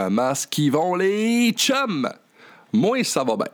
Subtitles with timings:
[0.00, 2.08] Comment ce qu'ils vont les chums?
[2.72, 3.48] Moi, ça va bien.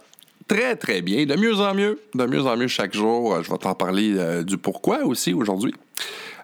[0.47, 1.25] Très, très bien.
[1.25, 1.99] De mieux en mieux.
[2.15, 3.43] De mieux en mieux chaque jour.
[3.43, 5.73] Je vais t'en parler euh, du pourquoi aussi aujourd'hui.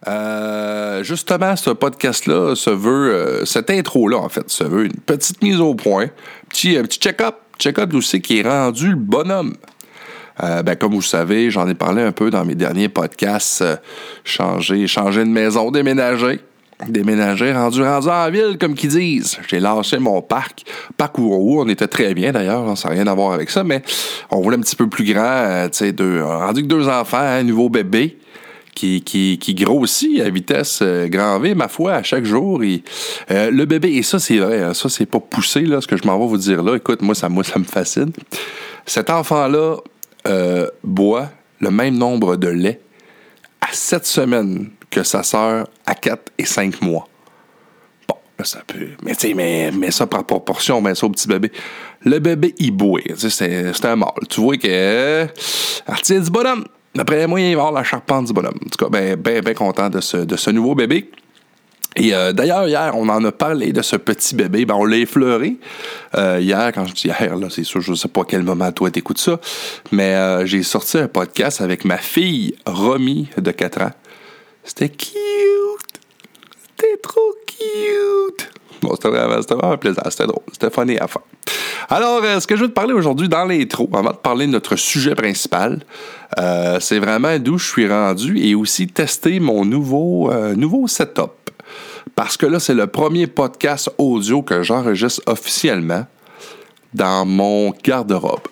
[0.09, 5.43] Euh, justement, ce podcast-là se veut, euh, cette intro-là, en fait, se veut une petite
[5.43, 6.07] mise au point.
[6.49, 7.35] Petit, un petit check-up.
[7.59, 9.55] Check-up aussi qui est rendu le bonhomme.
[10.39, 13.63] ben, comme vous le savez, j'en ai parlé un peu dans mes derniers podcasts.
[14.25, 16.41] changer, changer de maison, déménager
[16.89, 19.39] déménager, rendu, rendu en ville, comme qu'ils disent.
[19.49, 20.65] J'ai lâché mon parc,
[20.97, 23.83] parc où, on était très bien d'ailleurs, ça n'a rien à voir avec ça, mais
[24.31, 27.19] on voulait un petit peu plus grand, euh, tu sais, deux, rendu que deux enfants,
[27.19, 28.19] un nouveau bébé.
[28.73, 32.63] Qui, qui, qui, grossit à vitesse euh, grand V, ma foi, à chaque jour.
[32.63, 35.97] Euh, le bébé, et ça, c'est vrai, hein, ça, c'est pas poussé, là, ce que
[35.97, 36.77] je m'en vais vous dire là.
[36.77, 38.13] Écoute, moi, ça, moi, ça me fascine.
[38.87, 39.79] Cet enfant-là
[40.85, 42.81] boit le même nombre de lait
[43.61, 47.09] à sept semaines que sa sœur a 4 et 5 mois.
[48.09, 48.89] Bon, là, ça peut.
[49.03, 51.51] Mais tu sais, mais, ça par proportion, mais ça au petit bébé.
[52.05, 53.01] Le bébé, il boit.
[53.17, 54.11] C'est un mâle.
[54.29, 54.67] Tu vois que.
[54.69, 55.27] Euh,
[55.87, 56.65] artiste du bonhomme.
[56.95, 58.59] D'après moi, il va avoir la charpente du bonhomme.
[58.67, 61.09] En tout cas, ben, ben, ben content de ce, de ce nouveau bébé.
[61.97, 64.65] Et euh, d'ailleurs, hier, on en a parlé de ce petit bébé.
[64.65, 65.57] Ben, on l'a effleuré.
[66.17, 68.43] Euh, hier, quand je dis hier, là, c'est sûr, je ne sais pas à quel
[68.43, 69.39] moment toi t'écoutes ça,
[69.93, 73.91] mais j'ai sorti un podcast avec ma fille Romy de 4 ans.
[74.65, 75.15] C'était cute.
[76.77, 78.51] C'était trop cute.
[78.83, 80.03] Bon, c'était vraiment, vraiment plaisant.
[80.09, 80.43] C'était drôle.
[80.53, 81.23] C'était funny à faire.
[81.89, 84.53] Alors, euh, ce que je veux te parler aujourd'hui dans l'intro, avant de parler de
[84.53, 85.81] notre sujet principal,
[86.39, 91.33] euh, c'est vraiment d'où je suis rendu et aussi tester mon nouveau, euh, nouveau setup.
[92.15, 96.07] Parce que là, c'est le premier podcast audio que j'enregistre officiellement
[96.95, 98.47] dans mon garde-robe.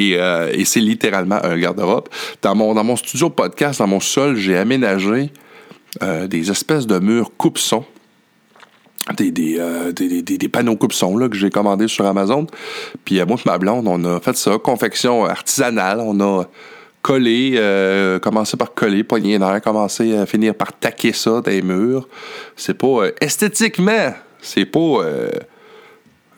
[0.00, 2.08] Euh, et, c'est littéralement un garde-robe.
[2.42, 5.30] Dans mon, dans mon studio podcast, dans mon sol, j'ai aménagé
[6.02, 7.84] euh, des espèces de murs coupe-son.
[9.20, 12.46] Euh, des, des, panneaux coupe-son que j'ai commandés sur Amazon.
[13.04, 16.00] Puis à moi et ma blonde, on a fait ça, confection artisanale.
[16.00, 16.44] On a
[17.02, 17.58] collé,
[18.22, 22.06] commencé par coller, poignée d'air, commencé à finir par taquer ça des murs.
[22.56, 25.02] C'est pas esthétiquement, c'est pas.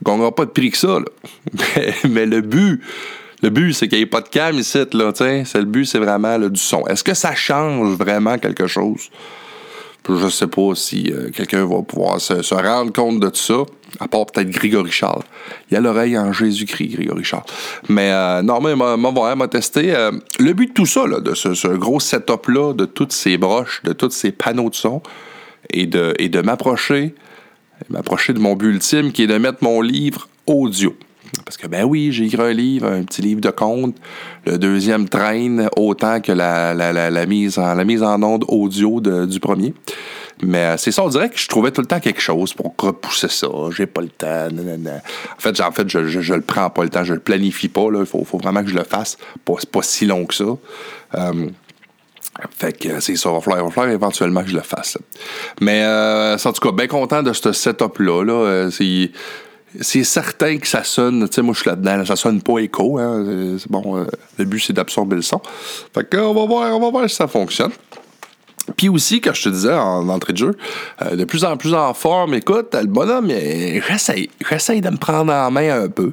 [0.05, 0.99] qu'on n'aura pas de prix que ça,
[2.09, 2.81] mais, le but,
[3.43, 5.99] le but, c'est qu'il n'y ait pas de cam ici, là, C'est le but, c'est
[5.99, 6.87] vraiment du son.
[6.87, 9.11] Est-ce que ça change vraiment quelque chose?
[10.09, 13.63] Je sais pas si euh, quelqu'un va pouvoir se, rendre compte de tout ça,
[14.01, 15.23] à part peut-être Grégory Charles.
[15.71, 17.45] Il y a l'oreille en Jésus-Christ, Grégory Charles.
[17.89, 19.95] Mais euh, non, mais m'a, testé.
[19.95, 20.11] Euh,
[20.41, 24.11] le but de tout ça, de ce, gros setup-là, de toutes ces broches, de tous
[24.11, 25.03] ces panneaux de son,
[25.71, 27.15] et de, et m'approcher,
[27.89, 30.97] m'approcher de mon but ultime, qui est de mettre mon livre audio.
[31.45, 33.97] Parce que, ben oui, j'ai écrit un livre, un petit livre de contes.
[34.45, 39.41] Le deuxième traîne autant que la, la, mise, en, la mise en onde audio du
[39.41, 39.75] premier.
[40.43, 42.75] Mais euh, c'est ça, on dirait que je trouvais tout le temps quelque chose pour
[42.79, 43.49] repousser ça.
[43.75, 44.49] J'ai pas le temps.
[44.49, 47.87] En fait, en fait je, je, le prends pas le temps, je le planifie pas.
[47.95, 49.17] Il faut, faut, vraiment que je le fasse.
[49.45, 50.45] Pas, pas si long que ça.
[51.15, 51.49] Euh,
[52.51, 54.99] fait que c'est ça, il va falloir, éventuellement que je le fasse.
[55.61, 58.25] Mais euh, en tout cas, bien content de ce setup-là.
[58.25, 58.33] Là.
[58.33, 59.11] Euh, c'est
[59.81, 62.99] c'est certain que ça sonne, tu sais, moi je suis là-dedans, ça sonne pas écho,
[62.99, 64.07] hein, bon, euh,
[64.39, 65.41] le but c'est d'absorber le son.
[65.95, 67.73] Fait que, on va voir, si ça fonctionne.
[68.77, 70.57] Puis aussi, comme je te disais en entrée de jeu,
[71.03, 75.33] euh, de plus en plus en forme, écoute, le bonhomme, j'essaye, j'essaye de me prendre
[75.33, 76.13] en main un peu.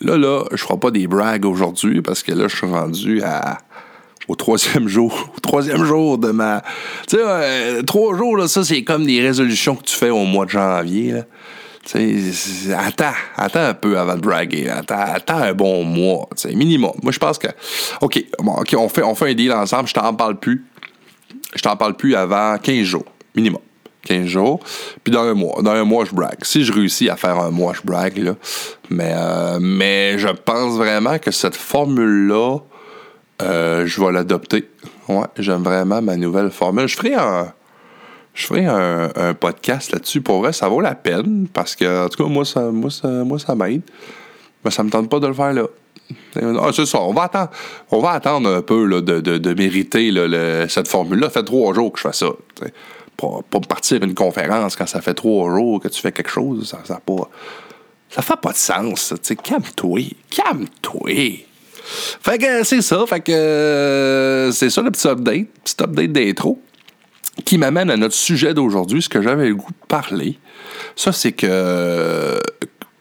[0.00, 3.22] Là, là, je ferai pas des brags aujourd'hui parce que là, je suis rendu
[4.28, 6.62] au troisième jour, au troisième jour de ma...
[7.08, 10.24] Tu sais, euh, trois jours, là, ça, c'est comme des résolutions que tu fais au
[10.24, 11.22] mois de janvier,
[12.76, 14.68] attends, attends un peu avant de braguer.
[14.68, 16.92] Attends, un bon mois, minimum.
[17.02, 17.48] Moi, je pense que,
[18.00, 20.64] OK, OK, on fait, on fait un deal ensemble, je t'en parle plus.
[21.54, 23.60] Je t'en parle plus avant 15 jours, minimum.
[24.04, 24.60] 15 jours,
[25.04, 25.62] puis dans un mois.
[25.62, 26.38] Dans un mois, je brague.
[26.42, 28.34] Si je réussis à faire un mois, je brague, là.
[28.90, 32.58] Mais, euh, mais je pense vraiment que cette formule-là,
[33.42, 34.68] euh, je vais l'adopter.
[35.08, 36.88] Ouais, j'aime vraiment ma nouvelle formule.
[36.88, 37.52] Je ferai un
[38.34, 40.20] je ferai un, podcast là-dessus.
[40.20, 43.08] Pour vrai, ça vaut la peine parce que, en tout cas, moi, ça, moi, ça,
[43.08, 43.82] moi, ça m'aide.
[44.64, 45.66] Mais ça me tente pas de le faire là.
[46.36, 47.50] Ah, c'est ça, on va attendre,
[47.90, 51.28] on va attendre un peu là, de, de, de, mériter là, cette formule-là.
[51.28, 52.28] Ça fait trois jours que je fais ça.
[53.16, 56.68] Pas, pas partir une conférence quand ça fait trois jours que tu fais quelque chose,
[56.68, 57.28] ça n'a pas.
[58.10, 59.14] Ça fait pas de sens.
[59.42, 60.00] Calme-toi.
[60.30, 61.46] Calme-toi.
[62.20, 63.04] Fait que c'est ça.
[63.06, 65.46] Fait que euh, c'est ça le petit update.
[65.64, 66.60] Petit update d'intro
[67.44, 70.38] qui m'amène à notre sujet d'aujourd'hui, ce que j'avais le goût de parler.
[70.96, 72.38] Ça, c'est que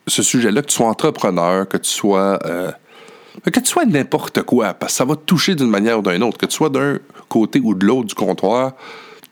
[0.08, 2.40] ce sujet-là, que tu sois entrepreneur, que tu sois.
[2.46, 2.72] Euh,
[3.52, 6.22] que tu sois n'importe quoi, parce que ça va te toucher d'une manière ou d'une
[6.24, 7.00] autre, que tu sois d'un
[7.30, 8.74] côté ou de l'autre du comptoir,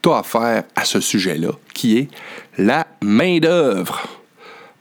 [0.01, 2.07] tu as affaire à ce sujet-là, qui est
[2.57, 4.02] la main-d'œuvre.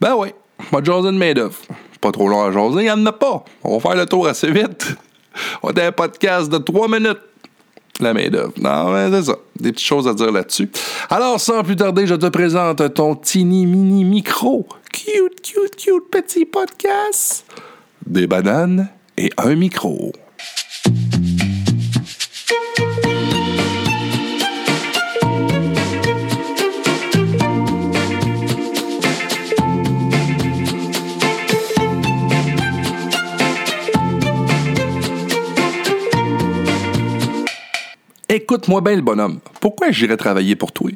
[0.01, 0.29] Ben oui,
[0.73, 1.57] m'a jaser de main-d'œuvre.
[2.01, 3.45] Pas trop long à jaser, il n'y en a pas.
[3.65, 4.95] On va faire le tour assez vite.
[5.63, 7.19] On a un podcast de trois minutes.
[8.01, 8.53] La main-d'œuvre.
[8.61, 9.37] Non, mais c'est ça.
[9.59, 10.71] Des petites choses à dire là-dessus.
[11.11, 14.67] Alors, sans plus tarder, je te présente ton teeny mini micro.
[14.93, 17.45] Cute, cute, cute petit podcast.
[18.07, 20.13] Des bananes et un micro.
[38.51, 39.41] Écoute-moi bien le bonhomme.
[39.61, 40.91] Pourquoi j'irais travailler pour toi?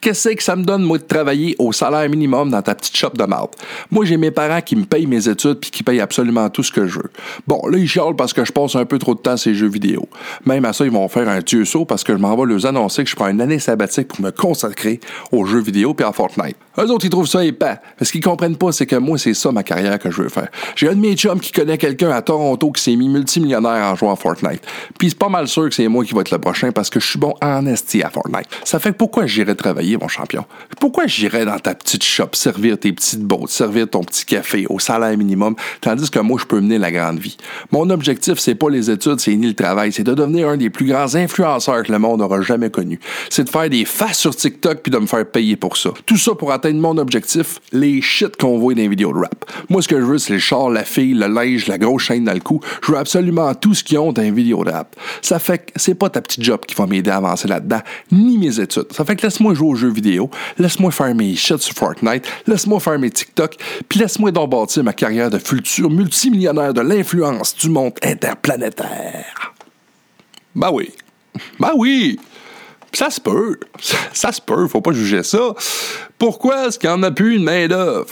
[0.00, 3.10] Qu'est-ce que ça me donne, moi, de travailler au salaire minimum dans ta petite shop
[3.10, 3.50] de marde?
[3.90, 6.72] Moi, j'ai mes parents qui me payent mes études puis qui payent absolument tout ce
[6.72, 7.10] que je veux.
[7.46, 9.54] Bon, là, ils chialent parce que je passe un peu trop de temps à ces
[9.54, 10.08] jeux vidéo.
[10.46, 12.66] Même à ça, ils vont faire un dieu saut parce que je m'en vais leur
[12.66, 15.00] annoncer que je prends une année sabbatique pour me consacrer
[15.32, 16.56] aux jeux vidéo puis à Fortnite.
[16.78, 17.76] Eux autres, ils trouvent ça épais.
[18.00, 20.48] Ce qu'ils comprennent pas, c'est que moi, c'est ça ma carrière que je veux faire.
[20.76, 23.96] J'ai un de mes chums qui connaît quelqu'un à Toronto qui s'est mis multimillionnaire en
[23.96, 24.62] jouant à Fortnite.
[24.98, 27.00] Puis c'est pas mal sûr que c'est moi qui va être le prochain parce que
[27.00, 28.46] je suis bon en esti à Fortnite.
[28.64, 30.44] Ça fait que pourquoi j'irais travailler, mon champion?
[30.80, 34.78] Pourquoi j'irais dans ta petite shop servir tes petites bottes, servir ton petit café au
[34.78, 37.36] salaire minimum, tandis que moi, je peux mener la grande vie?
[37.72, 40.70] Mon objectif, c'est pas les études, c'est ni le travail, c'est de devenir un des
[40.70, 43.00] plus grands influenceurs que le monde aura jamais connu.
[43.30, 45.90] C'est de faire des faces sur TikTok puis de me faire payer pour ça.
[46.06, 49.44] Tout ça pour atteindre mon objectif, les shit qu'on voit dans les vidéos de rap.
[49.68, 52.24] Moi, ce que je veux, c'est le char, la fille, le linge, la grosse chaîne
[52.24, 52.60] dans le cou.
[52.82, 54.96] Je veux absolument tout ce qu'ils ont dans les vidéos de rap.
[55.22, 57.80] Ça fait que c'est pas ta petite job qui va m'aider à avancer là-dedans,
[58.12, 58.86] ni mes études.
[58.92, 62.80] Ça fait que laisse-moi jouer aux jeux vidéo, laisse-moi faire mes shit sur Fortnite, laisse-moi
[62.80, 63.56] faire mes TikTok,
[63.88, 69.54] puis laisse-moi donc bâtir ma carrière de futur multimillionnaire de l'influence du monde interplanétaire.
[70.54, 70.90] Ben oui.
[71.60, 72.18] Ben oui.
[72.92, 73.58] Ça se peut.
[74.12, 74.66] Ça se peut.
[74.66, 75.54] Faut pas juger ça.
[76.18, 78.06] Pourquoi est-ce en a plus une main-d'œuvre?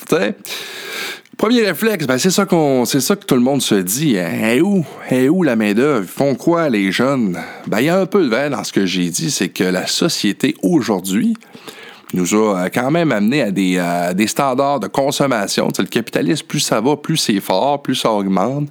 [1.36, 4.18] Premier réflexe, ben c'est ça qu'on, c'est ça que tout le monde se dit.
[4.18, 4.58] Hein?
[4.60, 7.38] Où, et où la main d'œuvre font quoi les jeunes?
[7.66, 9.64] Ben il y a un peu de vrai dans ce que j'ai dit, c'est que
[9.64, 11.36] la société aujourd'hui
[12.14, 15.68] nous a euh, quand même amené à des, euh, standards de consommation.
[15.78, 18.70] le capitalisme, plus ça va, plus c'est fort, plus ça augmente,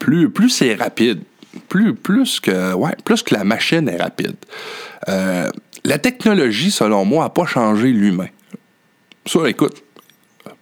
[0.00, 1.20] plus, plus c'est rapide,
[1.68, 4.36] plus, plus que, ouais, plus que la machine est rapide.
[5.08, 5.48] Euh,
[5.84, 8.28] la technologie, selon moi, n'a pas changé l'humain.
[9.24, 9.84] Ça, écoute,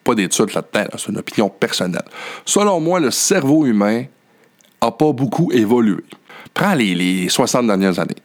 [0.03, 2.05] pas d'études là-dedans, c'est une opinion personnelle.
[2.45, 4.05] Selon moi, le cerveau humain
[4.83, 6.03] n'a pas beaucoup évolué.
[6.55, 8.17] Prends les, les 60 dernières années.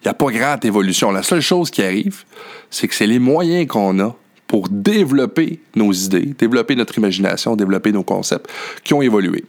[0.00, 1.10] Il n'y a pas grande évolution.
[1.10, 2.24] La seule chose qui arrive,
[2.70, 4.14] c'est que c'est les moyens qu'on a
[4.46, 8.50] pour développer nos idées, développer notre imagination, développer nos concepts
[8.84, 9.44] qui ont évolué.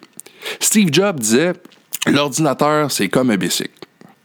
[0.59, 1.53] Steve Jobs disait
[2.07, 3.69] l'ordinateur, c'est comme un bicycle.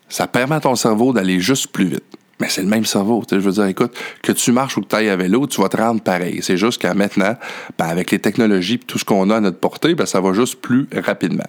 [0.08, 2.04] Ça permet à ton cerveau d'aller juste plus vite.
[2.40, 3.22] Mais c'est le même cerveau.
[3.30, 5.68] Je veux dire, écoute, que tu marches ou que tu ailles à vélo, tu vas
[5.68, 6.40] te rendre pareil.
[6.42, 7.34] C'est juste qu'à maintenant,
[7.78, 10.32] ben, avec les technologies et tout ce qu'on a à notre portée, ben, ça va
[10.32, 11.48] juste plus rapidement.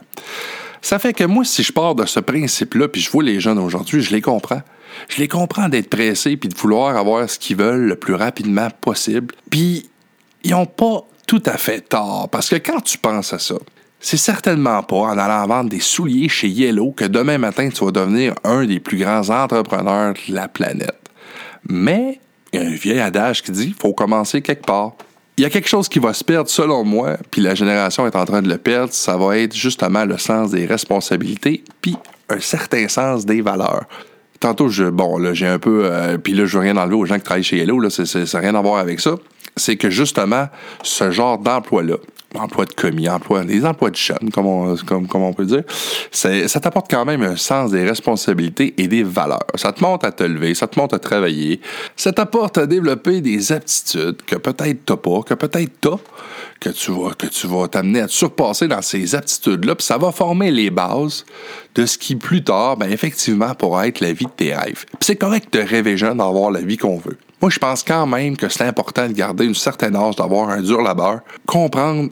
[0.81, 3.59] Ça fait que moi, si je pars de ce principe-là, puis je vois les jeunes
[3.59, 4.61] aujourd'hui, je les comprends.
[5.07, 8.69] Je les comprends d'être pressés puis de vouloir avoir ce qu'ils veulent le plus rapidement
[8.81, 9.35] possible.
[9.49, 9.89] Puis,
[10.43, 12.29] ils n'ont pas tout à fait tort.
[12.31, 13.55] Parce que quand tu penses à ça,
[13.99, 17.91] c'est certainement pas en allant vendre des souliers chez Yellow que demain matin tu vas
[17.91, 21.09] devenir un des plus grands entrepreneurs de la planète.
[21.67, 22.19] Mais
[22.53, 24.93] il y a un vieil adage qui dit faut commencer quelque part.
[25.37, 28.15] Il y a quelque chose qui va se perdre selon moi, puis la génération est
[28.15, 31.95] en train de le perdre, ça va être justement le sens des responsabilités, puis
[32.27, 33.85] un certain sens des valeurs.
[34.41, 37.05] Tantôt, je, bon, là, j'ai un peu, euh, puis là, je veux rien enlever aux
[37.05, 39.15] gens qui travaillent chez Yellow, là, ça n'a rien à voir avec ça.
[39.55, 40.47] C'est que justement,
[40.83, 41.95] ce genre d'emploi-là,
[42.35, 44.75] emploi de commis, emploi, les emplois de jeunes, comme on,
[45.13, 45.63] on peut dire,
[46.11, 49.47] ça t'apporte quand même un sens des responsabilités et des valeurs.
[49.55, 51.59] Ça te montre à te lever, ça te montre à travailler,
[51.95, 55.97] ça t'apporte à développer des aptitudes que peut-être t'as pas, que peut-être t'as,
[56.59, 59.97] que tu vas, que tu vas t'amener à te surpasser dans ces aptitudes-là, puis ça
[59.97, 61.25] va former les bases
[61.75, 64.85] de ce qui plus tard, ben effectivement, pourra être la vie de tes rêves.
[64.85, 67.17] Puis c'est correct de rêver jeune d'avoir la vie qu'on veut.
[67.41, 70.61] Moi, je pense quand même que c'est important de garder une certaine âge, d'avoir un
[70.61, 72.09] dur labeur, comprendre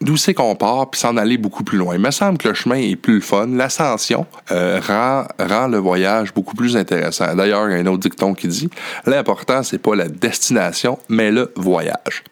[0.00, 1.94] d'où c'est qu'on part, puis s'en aller beaucoup plus loin.
[1.94, 3.46] Il me semble que le chemin est plus fun.
[3.46, 7.34] L'ascension euh, rend, rend le voyage beaucoup plus intéressant.
[7.34, 8.68] D'ailleurs, il y a un autre dicton qui dit
[9.06, 12.24] l'important, c'est pas la destination, mais le voyage.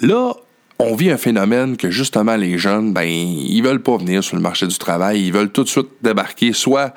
[0.00, 0.32] Là,
[0.80, 4.42] on vit un phénomène que justement les jeunes, ben, ils veulent pas venir sur le
[4.42, 6.94] marché du travail, ils veulent tout de suite débarquer soit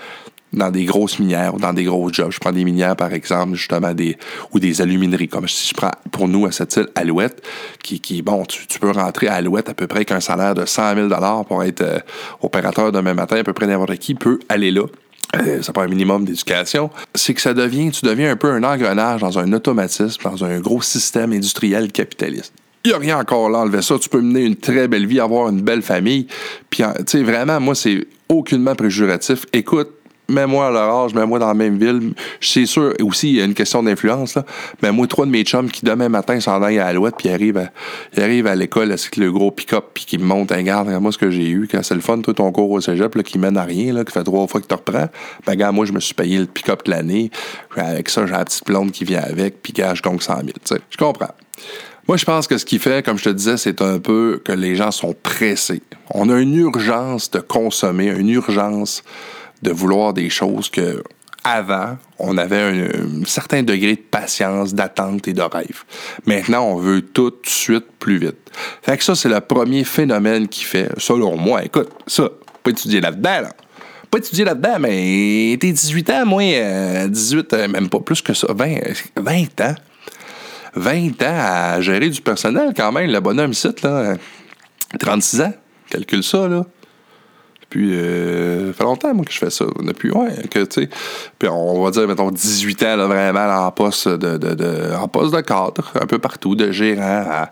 [0.53, 2.31] dans des grosses minières ou dans des gros jobs.
[2.31, 4.17] Je prends des minières, par exemple, justement, des,
[4.51, 7.41] ou des alumineries, comme si je prends pour nous à cette île Alouette,
[7.83, 10.95] qui, qui bon, tu, peux rentrer à Alouette à peu près qu'un salaire de 100
[10.95, 11.09] 000
[11.47, 11.99] pour être euh,
[12.41, 14.83] opérateur demain matin, à peu près n'importe qui peut aller là.
[15.35, 18.63] Euh, ça prend un minimum d'éducation, c'est que ça devient, tu deviens un peu un
[18.63, 22.53] engrenage dans un automatisme, dans un gros système industriel capitaliste.
[22.83, 23.97] il n'y a rien encore là, enlever ça.
[23.97, 26.27] Tu peux mener une très belle vie, avoir une belle famille.
[26.69, 29.45] Puis, tu sais, vraiment, moi, c'est aucunement préjuratif.
[29.53, 32.13] Écoute, mets-moi à leur âge, mets-moi dans la même ville.
[32.39, 34.37] C'est sûr, aussi, il y a une question d'influence.
[34.81, 37.31] Mais moi, trois de mes chums qui, demain matin, s'en aillent à Alouette, puis ils
[37.31, 41.17] arrivent à, à l'école avec le gros pick-up, puis qui me montent, regarde, moi, ce
[41.17, 43.57] que j'ai eu, quand c'est le fun, toi, ton cours au cégep, là, qui mène
[43.57, 45.07] à rien, là, qui fait trois fois que tu reprends.
[45.45, 47.31] Ben, regarde, moi, je me suis payé le pick-up de l'année.
[47.75, 50.53] Avec ça, j'ai la petite blonde qui vient avec, puis gage, donc 100 000, tu
[50.65, 50.81] sais.
[50.89, 51.31] Je comprends.
[52.07, 54.51] Moi, je pense que ce qui fait, comme je te disais, c'est un peu que
[54.51, 55.81] les gens sont pressés.
[56.13, 59.03] On a une urgence de consommer, une urgence
[59.61, 61.03] de vouloir des choses que
[61.43, 65.83] avant, on avait un, certain degré de patience, d'attente et de rêve.
[66.25, 68.51] Maintenant, on veut tout de suite plus vite.
[68.81, 72.29] Fait que ça, c'est le premier phénomène qui fait, selon moi, écoute, ça,
[72.63, 73.49] pas étudier là-dedans, là.
[74.11, 76.43] Pas étudier là-dedans, mais t'es 18 ans, moi,
[77.07, 78.75] 18, euh, euh, même pas plus que ça, 20,
[79.15, 79.75] 20 ans.
[80.75, 84.15] 20 ans à gérer du personnel quand même, le bonhomme site, là.
[84.99, 85.53] 36 ans,
[85.89, 86.65] calcule ça, là.
[87.71, 89.63] Puis, euh, fait longtemps, moi, que je fais ça.
[89.81, 90.89] Depuis, ouais, que, tu sais.
[91.39, 95.33] Puis, on va dire, mettons, 18 ans, là, vraiment, en poste de, de, en poste
[95.33, 97.47] de cadre, un peu partout, de gérant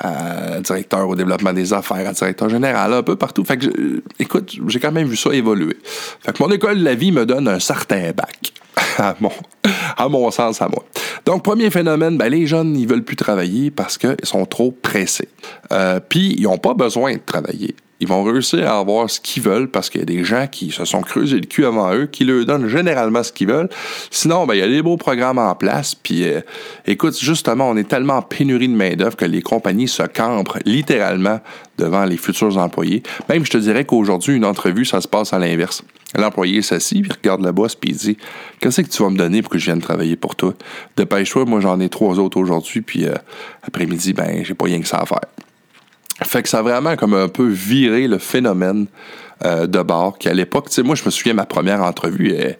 [0.00, 3.44] à, directeur au développement des affaires, à directeur général, un peu partout.
[3.44, 5.78] Fait que, écoute, j'ai quand même vu ça évoluer.
[6.20, 8.52] Fait que mon école de la vie me donne un certain bac.
[8.98, 9.30] à mon,
[9.96, 10.84] à mon sens, à moi.
[11.24, 15.28] Donc, premier phénomène, ben, les jeunes, ils veulent plus travailler parce qu'ils sont trop pressés.
[15.72, 19.42] Euh, Puis, ils n'ont pas besoin de travailler ils vont réussir à avoir ce qu'ils
[19.42, 22.06] veulent parce qu'il y a des gens qui se sont creusés le cul avant eux,
[22.06, 23.68] qui leur donnent généralement ce qu'ils veulent.
[24.10, 25.94] Sinon, ben, il y a des beaux programmes en place.
[25.94, 26.40] Puis, euh,
[26.86, 31.40] écoute, justement, on est tellement en pénurie de main-d'œuvre que les compagnies se camprent littéralement
[31.76, 33.02] devant les futurs employés.
[33.28, 35.82] Même, je te dirais qu'aujourd'hui, une entrevue, ça se passe à l'inverse.
[36.16, 38.16] L'employé s'assit, puis regarde le boss, puis il dit
[38.60, 40.54] Qu'est-ce que tu vas me donner pour que je vienne travailler pour toi
[41.00, 43.14] Dépêche-toi, moi j'en ai trois autres aujourd'hui, puis euh,
[43.62, 45.24] après-midi, ben, j'ai pas rien que ça à faire.
[46.24, 48.84] Fait que ça a vraiment comme un peu viré le phénomène
[49.46, 52.52] euh, de bord qu'à l'époque, tu sais, moi je me souviens ma première entrevue, euh,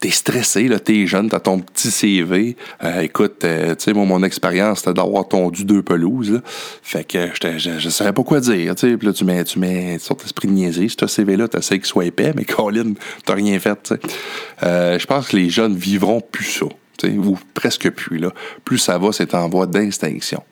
[0.00, 2.56] t'es stressé, là, t'es jeune, t'as ton petit CV.
[3.00, 3.46] Écoute, tu
[3.78, 6.42] sais, moi mon expérience c'était d'avoir tondu deux pelouses.
[6.82, 8.98] Fait que je, je savais pas quoi dire, tu sais.
[8.98, 10.88] Puis là tu mets, tu mets sorte d'esprit de niaiser.
[10.90, 12.92] Ce CV-là, t'essayes qu'il soit épais, mais Colin,
[13.24, 14.98] t'as rien fait, tu sais.
[14.98, 16.66] je pense que les jeunes vivront plus ça
[17.04, 18.18] ou presque plus.
[18.18, 18.32] Là.
[18.64, 20.42] Plus ça va, c'est en voie d'extinction.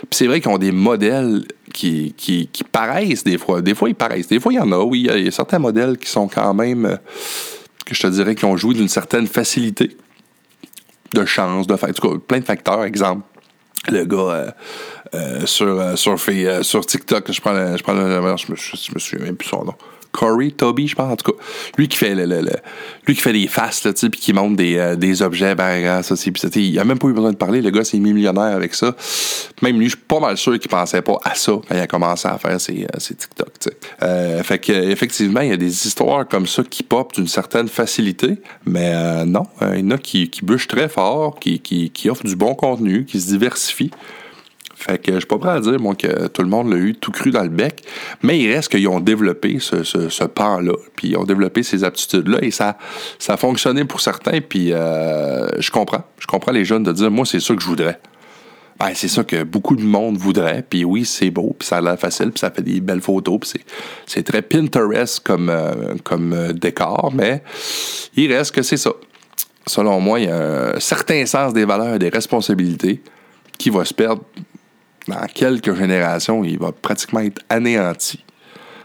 [0.00, 3.62] Puis c'est vrai qu'ils ont des modèles qui, qui, paraissent des fois.
[3.62, 4.28] Des fois, ils paraissent.
[4.28, 5.08] Des fois, il y en a, oui.
[5.14, 6.96] Il y, a certains modèles qui sont quand même, euh,
[7.86, 9.96] que je te dirais, qui ont joué d'une certaine facilité,
[11.14, 11.98] de chance, de fait.
[12.26, 12.84] plein de facteurs.
[12.84, 13.22] Exemple,
[13.88, 14.50] le gars euh,
[15.14, 16.18] euh, sur, sur,
[16.62, 19.74] sur TikTok, je prends, je, prends je, me, je me souviens même plus son nom.
[20.12, 21.38] Corey, Toby, je pense, en tout cas.
[21.78, 22.42] Lui qui fait le,
[23.06, 26.16] lui qui fait des faces, là, puis qui montre des, euh, des objets, ben, ça,
[26.16, 27.62] c'est, il a même pas eu besoin de parler.
[27.62, 28.94] Le gars, c'est millionnaire avec ça.
[29.62, 31.86] Même lui, je suis pas mal sûr qu'il pensait pas à ça quand il a
[31.86, 33.48] commencé à faire ses, euh, ses TikTok.
[34.02, 37.68] Euh, fait que, effectivement, il y a des histoires comme ça qui pop d'une certaine
[37.68, 42.10] facilité, mais non, il y en a qui, qui bûchent très fort, qui, qui, qui
[42.10, 43.90] offrent du bon contenu, qui se diversifient.
[44.82, 46.94] Fait que je suis pas prêt à dire, moi, que tout le monde l'a eu
[46.96, 47.84] tout cru dans le bec,
[48.22, 52.38] mais il reste qu'ils ont développé ce, ce, pan-là, puis ils ont développé ces aptitudes-là,
[52.42, 52.76] et ça,
[53.20, 56.02] ça a fonctionné pour certains, puis euh, je comprends.
[56.18, 58.00] Je comprends les jeunes de dire, moi, c'est ça que je voudrais.
[58.80, 61.80] Ben, c'est ça que beaucoup de monde voudrait, puis oui, c'est beau, puis ça a
[61.80, 63.62] l'air facile, puis ça fait des belles photos, puis
[64.06, 67.44] c'est très Pinterest comme, euh, comme euh, décor, mais
[68.16, 68.90] il reste que c'est ça.
[69.64, 73.00] Selon moi, il y a un certain sens des valeurs et des responsabilités
[73.56, 74.22] qui va se perdre
[75.08, 78.24] dans quelques générations, il va pratiquement être anéanti.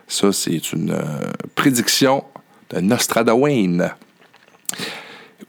[0.08, 2.24] Ça, c'est une euh, prédiction
[2.70, 3.82] de Nostradamus.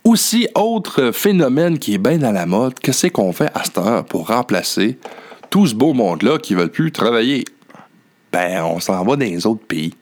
[0.05, 4.05] Aussi, autre phénomène qui est bien dans la mode, qu'est-ce qu'on fait à cette heure
[4.05, 4.99] pour remplacer
[5.51, 7.45] tout ce beau monde-là qui ne veulent plus travailler?
[8.33, 9.95] Ben, on s'en va dans les autres pays.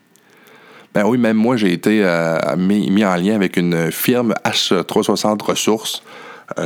[0.95, 6.03] Ben oui, même moi, j'ai été euh, mis, en lien avec une firme H360 Ressources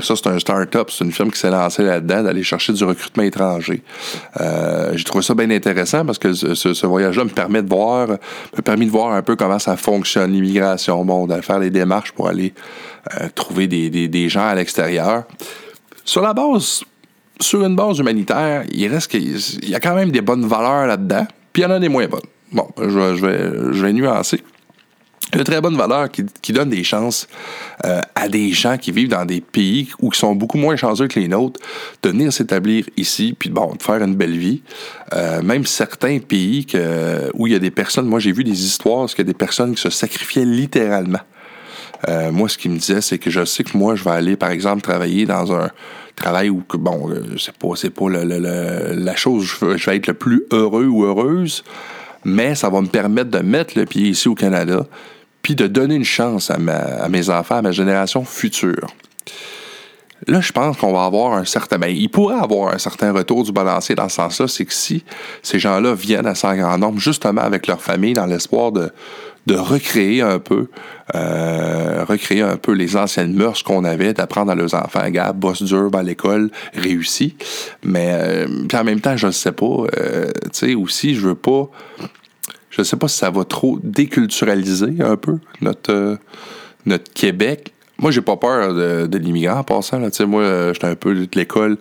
[0.03, 3.23] ça, c'est un start-up, c'est une firme qui s'est lancée là-dedans d'aller chercher du recrutement
[3.23, 3.83] étranger.
[4.41, 8.91] Euh, j'ai trouvé ça bien intéressant parce que ce, voyage-là me permet de voir, de
[8.91, 12.53] voir un peu comment ça fonctionne, l'immigration, bon, d'aller faire les démarches pour aller
[13.19, 15.25] euh, trouver des, gens à l'extérieur.
[16.05, 16.83] Sur la base,
[17.41, 21.27] sur une base humanitaire, il reste qu'il y a quand même des bonnes valeurs là-dedans,
[21.53, 22.21] puis il y en a des moins bonnes.
[22.53, 24.43] Bon, je vais nuancer
[25.33, 27.29] de très bonne valeur qui, qui donne des chances
[27.85, 31.09] euh, à des gens qui vivent dans des pays où qui sont beaucoup moins chanceux
[31.09, 31.61] que les nôtres
[32.03, 34.63] de venir s'établir ici puis bon de faire une belle vie.
[35.15, 38.65] Euh, même certains pays que, où il y a des personnes moi j'ai vu des
[38.65, 41.21] histoires où il y a des personnes qui se sacrifiaient littéralement.
[42.09, 44.37] Euh, moi ce qui me disait c'est que je sais que moi je vais aller
[44.37, 45.71] par exemple travailler dans un
[46.17, 50.87] travail où, bon, c'est pas, c'est pas la chose je vais être le plus heureux
[50.87, 51.65] ou heureuse,
[52.25, 54.87] mais ça va me permettre de mettre le pied ici au Canada,
[55.43, 56.59] puis de donner une chance à,
[57.09, 58.89] mes enfants, à ma génération future.
[60.27, 61.79] Là, je pense qu'on va avoir un certain.
[61.79, 64.49] Ben, il pourrait avoir un certain retour du balancier dans ce sens-là.
[64.49, 65.03] C'est que si
[65.43, 68.93] ces gens-là viennent à sans grand nombre, justement avec leur famille, dans l'espoir de,
[69.47, 70.67] de recréer un peu,
[71.15, 75.63] euh, recréer un peu les anciennes mœurs qu'on avait, d'apprendre à leurs enfants, gars, bosse
[75.63, 77.35] dur à l'école, réussi.
[77.83, 79.87] Mais euh, puis en même temps, je ne sais pas.
[79.97, 81.71] Euh, tu sais, aussi, je veux pas.
[82.71, 86.19] Je ne sais pas si ça va trop déculturaliser un peu notre,
[86.87, 89.99] notre Québec moi, j'ai pas peur de, de l'immigrant en passant.
[89.99, 90.09] Là.
[90.27, 91.77] Moi, j'étais un peu de l'école,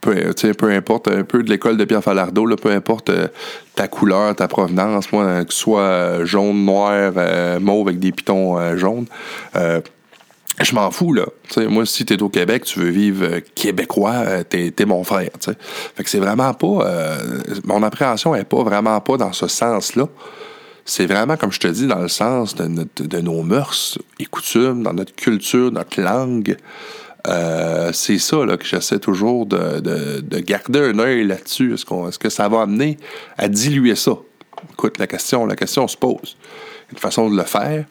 [0.00, 0.14] peu,
[0.58, 3.28] peu importe, un peu de l'école de Pierre Falardeau, là, peu importe euh,
[3.76, 8.12] ta couleur, ta provenance, moi, que ce soit euh, jaune, noir, euh, mauve avec des
[8.12, 9.06] pitons jaunes.
[10.62, 11.26] Je m'en fous, là.
[11.68, 15.30] moi, si t'es au Québec, tu veux vivre québécois, t'es es mon frère.
[15.40, 17.18] Fait que c'est vraiment pas.
[17.64, 20.06] mon appréhension est pas vraiment pas dans ce sens-là
[20.90, 24.92] c'est vraiment, comme je te dis, dans le sens de, nos mœurs et coutumes, dans
[24.92, 26.56] notre culture, notre langue.
[27.28, 31.74] Euh, c'est ça là, que j'essaie toujours de, garder un œil là-dessus.
[31.74, 32.96] Est-ce, que ça va amener
[33.38, 34.16] à diluer ça?
[34.72, 36.36] Écoute, la question, la question se pose
[36.92, 37.84] une façon de le faire.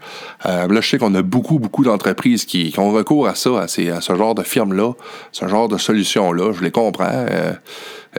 [0.46, 3.68] Euh, là, je sais qu'on a beaucoup, beaucoup d'entreprises qui, ont recours à ça, à,
[3.68, 4.94] ce genre de firme-là,
[5.32, 6.54] ce genre de solution-là.
[6.54, 7.06] Je les comprends.
[7.10, 7.54] Euh,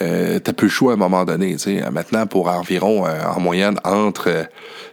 [0.00, 1.56] euh, t'as plus le choix à un moment donné.
[1.92, 4.46] Maintenant, pour environ, euh, en moyenne, entre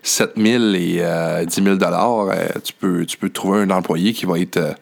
[0.04, 2.30] 7 000 et 10 000 dollars,
[2.64, 4.76] tu peux, tu peux trouver un employé qui va être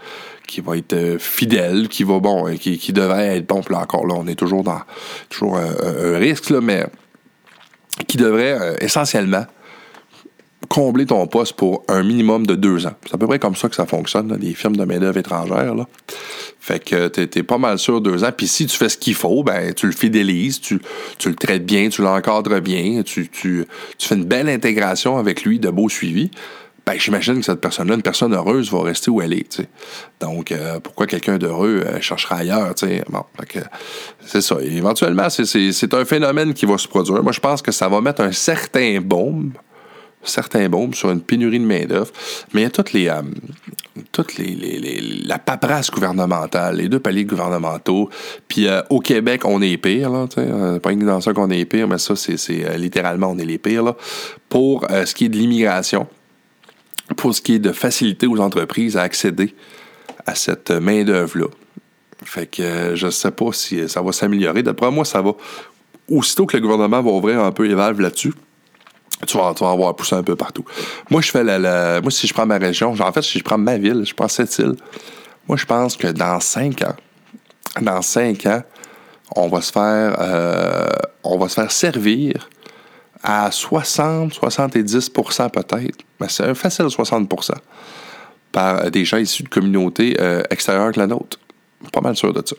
[0.48, 3.62] qui va être fidèle, qui va bon, qui, qui devrait être bon.
[3.62, 4.80] Puis là encore là, on est toujours dans
[5.28, 6.86] toujours un, risque, là, mais
[8.08, 9.46] qui devrait essentiellement
[10.70, 12.94] combler ton poste pour un minimum de deux ans.
[13.06, 15.76] C'est à peu près comme ça que ça fonctionne, les firmes de main-d'œuvre étrangères.
[15.76, 15.88] Là.
[16.60, 18.32] Fait que t'es, es pas mal sûr deux ans.
[18.36, 20.80] Puis si tu fais ce qu'il faut, ben tu le fidélises, tu,
[21.26, 23.30] le traites bien, tu l'encadres bien, tu,
[24.00, 26.32] fais une belle intégration avec lui, de beau suivi.
[26.86, 29.62] Ben, j'imagine que cette personne-là, une personne heureuse, va rester où elle est.
[30.20, 32.74] Donc, euh, pourquoi quelqu'un d'heureux euh, cherchera ailleurs?
[32.78, 34.58] C'est ça.
[34.62, 37.24] éventuellement, c'est un phénomène qui va se produire.
[37.24, 39.54] Moi, je pense que ça va mettre un certain baume
[40.26, 42.12] certains bombes sur une pénurie de main-d'œuvre,
[42.54, 43.22] mais il y a toutes les, euh,
[44.12, 48.10] toutes les, la paperasse gouvernementale, les deux paliers gouvernementaux.
[48.48, 51.88] Puis euh, au Québec, on est pire, là, euh, pas dans ça qu'on est pire,
[51.88, 53.94] mais ça, c'est littéralement, on est les pires,
[54.50, 56.08] pour ce qui est de l'immigration,
[57.18, 59.54] pour ce qui est de faciliter aux entreprises à accéder
[60.26, 61.48] à cette main-d'œuvre-là.
[62.24, 64.64] Fait que je ne sais pas si ça va s'améliorer.
[64.64, 65.34] D'après moi, ça va.
[66.10, 68.34] Aussitôt que le gouvernement va ouvrir un peu les valves là-dessus,
[69.26, 70.66] tu vas, tu vas en voir pousser un peu partout.
[71.10, 73.58] Moi, je fais la, Moi, si je prends ma région, en fait, si je prends
[73.58, 74.76] ma ville, je prends cette île,
[75.48, 76.96] moi, je pense que dans cinq ans,
[77.82, 78.64] dans cinq ans,
[79.36, 80.88] on va se faire, euh,
[81.24, 82.50] on va se faire servir
[83.24, 87.54] à 60, 70% peut-être, mais c'est un facile 60%
[88.52, 91.40] par des gens issus de communautés euh, extérieures que la nôtre.
[91.92, 92.56] Pas mal sûr de ça.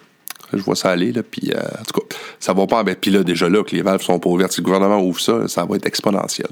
[0.53, 2.06] Je vois ça aller, là, puis euh, en tout cas,
[2.41, 2.85] ça va pas.
[2.85, 5.49] Puis là, déjà là, que les valves sont pas ouvertes, si le gouvernement ouvre ça,
[5.49, 6.49] ça va être exponentiel.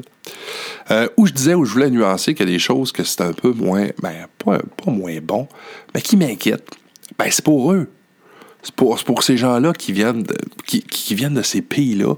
[0.90, 3.22] Euh, où je disais, où je voulais nuancer qu'il y a des choses que c'est
[3.22, 5.48] un peu moins, ben, pas, pas moins bon,
[5.94, 6.70] mais qui m'inquiètent.
[7.18, 7.88] Ben, c'est pour eux.
[8.76, 12.14] Pour, ces gens-là qui viennent de, qui, viennent de ces pays-là.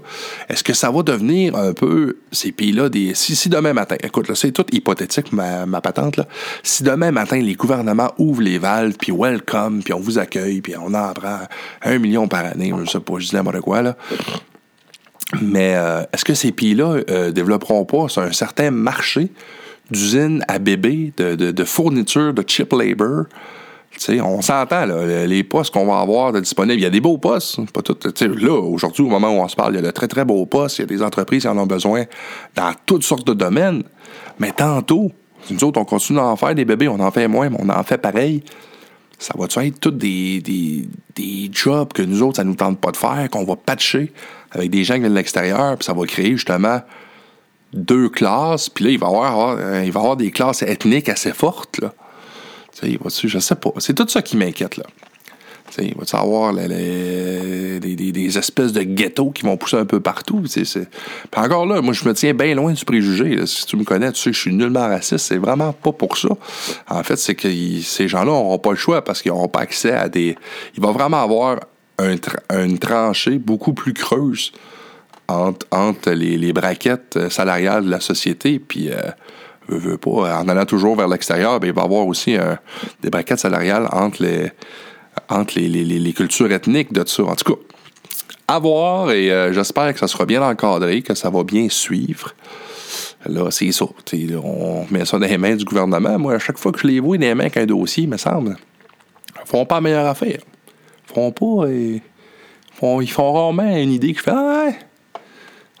[0.49, 3.13] Est-ce que ça va devenir un peu ces pays-là des.
[3.15, 6.25] Si, demain matin, écoute, là, c'est tout hypothétique ma, patente, là.
[6.63, 10.75] Si demain matin, les gouvernements ouvrent les valves, puis welcome, puis on vous accueille, puis
[10.77, 11.39] on en prend
[11.83, 13.97] un million par année, je sais pas, je dis n'importe quoi, là.
[15.41, 19.29] Mais euh, est-ce que ces pays-là euh, développeront pas un certain marché
[19.91, 23.25] d'usines à bébés, de, de, de fournitures, de chip labor?
[24.21, 27.59] On s'entend, les postes qu'on va avoir de disponibles, il y a des beaux postes.
[27.83, 30.25] Tout, là, aujourd'hui, au moment où on se parle, il y a de très, très
[30.25, 30.79] beaux postes.
[30.79, 32.05] Il y a des entreprises qui en ont besoin
[32.55, 33.83] dans toutes sortes de domaines.
[34.39, 35.11] Mais tantôt,
[35.49, 37.83] nous autres, on continue d'en faire des bébés, on en fait moins, mais on en
[37.83, 38.43] fait pareil.
[39.19, 42.97] Ça va-tu être tous des, des, jobs que nous autres, ça nous tente pas de
[42.97, 44.13] faire, qu'on va patcher
[44.51, 46.81] avec des gens qui viennent de l'extérieur, puis ça va créer justement
[47.73, 49.07] deux classes, puis là, il va
[49.83, 51.81] y avoir, des classes ethniques assez fortes.
[52.83, 53.71] Je sais pas.
[53.79, 54.83] C'est tout ça qui m'inquiète, là.
[55.79, 60.41] Il va y avoir des, espèces de ghettos qui vont pousser un peu partout.
[60.41, 60.87] Puis
[61.35, 63.45] encore là, moi, je me tiens bien loin du préjugé.
[63.45, 65.25] Si tu me connais, tu sais que je suis nullement raciste.
[65.25, 66.29] C'est vraiment pas pour ça.
[66.89, 67.49] En fait, c'est que
[67.81, 70.35] ces gens-là n'auront pas le choix parce qu'ils n'auront pas accès à des.
[70.75, 71.59] Il va vraiment avoir
[71.99, 72.15] un
[72.53, 74.51] une tranchée beaucoup plus creuse
[75.27, 78.59] entre, les, braquettes salariales de la société.
[78.59, 78.89] Puis.
[78.89, 79.01] Euh,
[79.97, 82.37] pas, en allant toujours vers l'extérieur, ben, il va y avoir aussi
[83.01, 84.51] des braquettes salariales entre les,
[85.29, 87.23] entre les, les, les, cultures ethniques de ça.
[87.23, 87.59] En tout cas,
[88.47, 92.33] à voir et euh, j'espère que ça sera bien encadré, que ça va bien suivre.
[93.25, 93.85] Là, c'est ça.
[94.41, 96.17] On met ça dans les mains du gouvernement.
[96.17, 98.09] Moi, à chaque fois que je les vois dans les mains avec un dossier, il
[98.09, 98.55] me semble,
[99.35, 100.39] ils font pas meilleure affaire.
[100.39, 101.67] Ils font pas.
[101.69, 102.01] Et,
[102.73, 104.69] font, ils font rarement une idée que je fais Ah,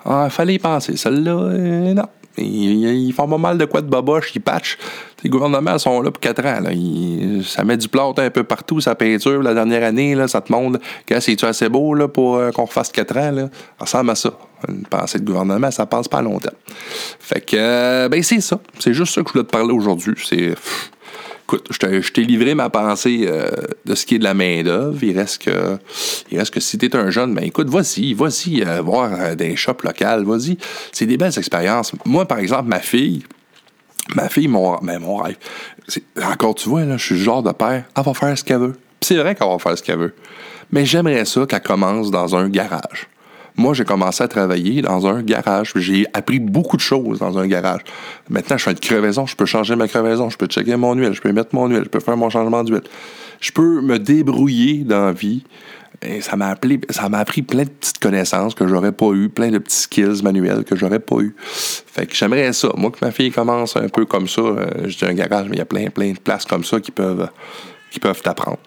[0.03, 0.97] ah fallait y penser.
[0.97, 2.07] Celle-là, euh, non.
[2.37, 4.77] Ils, font pas mal de quoi de boboche, ils patchent.
[5.23, 7.43] Les gouvernements sont là pour 4 ans.
[7.43, 9.41] Ça met du plâtre un peu partout, ça peinture.
[9.41, 12.91] La dernière année, ça te montre que c'est-tu assez beau là, pour euh, qu'on refasse
[12.91, 13.31] 4 ans.
[13.31, 13.49] Là?
[13.79, 14.31] Ça ressemble à ça.
[14.67, 16.53] Une pensée de gouvernement, ça passe pas longtemps.
[17.19, 18.59] Fait que, euh, ben c'est ça.
[18.79, 20.15] C'est juste ça que je voulais te parler aujourd'hui.
[20.23, 20.55] C'est
[21.47, 23.49] écoute, je t'ai livré ma pensée euh,
[23.85, 25.01] de ce qui est de la main-d'œuvre.
[25.01, 25.77] Il reste que,
[26.29, 29.55] il reste que si t'es un jeune, ben écoute, vas-y, vas-y euh, voir euh, des
[29.55, 30.57] shops locales, vas-y.
[30.91, 31.93] C'est des belles expériences.
[32.03, 33.23] Moi, par exemple, ma fille,
[34.13, 35.37] ma fille, mon, ben, mon rêve,
[36.21, 38.59] encore, tu vois, là, je suis le genre de père, elle va faire ce qu'elle
[38.59, 38.75] veut.
[38.99, 40.15] c'est vrai qu'elle va faire ce qu'elle veut.
[40.71, 43.07] Mais j'aimerais ça qu'elle commence dans un garage.
[43.57, 45.73] Moi, j'ai commencé à travailler dans un garage.
[45.75, 47.81] J'ai appris beaucoup de choses dans un garage.
[48.29, 51.13] Maintenant, je fais une crevaison, je peux changer ma crevaison, je peux checker mon huile,
[51.13, 52.83] je peux mettre mon huile, je peux faire mon changement d'huile.
[53.41, 55.43] Je peux me débrouiller dans la vie.
[56.03, 59.29] Et ça m'a appris, ça m'a appris plein de petites connaissances que j'aurais pas eu,
[59.29, 61.35] plein de petits skills manuels que j'aurais pas eu.
[61.39, 62.69] Fait que j'aimerais ça.
[62.77, 65.59] Moi, que ma fille commence un peu comme ça, euh, j'ai un garage, mais il
[65.59, 67.27] y a plein, plein de places comme ça qui peuvent,
[67.89, 68.59] qui peuvent t'apprendre.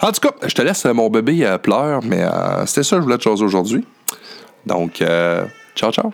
[0.00, 3.02] En tout cas, je te laisse, mon bébé euh, pleure, mais euh, c'était ça que
[3.02, 3.84] je voulais te chose aujourd'hui.
[4.66, 6.12] Donc, euh, ciao, ciao.